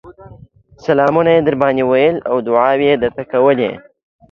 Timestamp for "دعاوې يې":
2.47-2.95